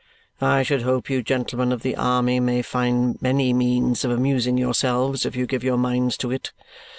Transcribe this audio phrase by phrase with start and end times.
[0.41, 5.27] I should hope you gentlemen of the army may find many means of amusing yourselves
[5.27, 6.51] if you give your minds to it.